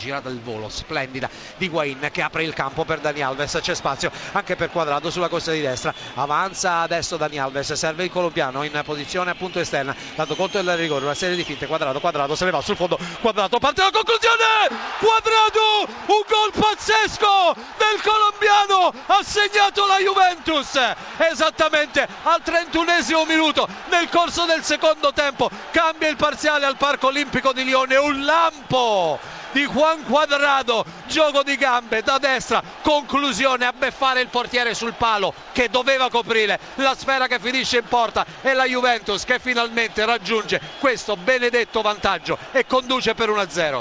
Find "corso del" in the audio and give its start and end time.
24.08-24.62